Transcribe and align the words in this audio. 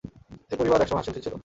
এই 0.51 0.57
পরিবার 0.59 0.81
এক 0.81 0.87
সময় 0.87 0.99
হাসিখুশি 1.01 1.23
ছিল। 1.25 1.35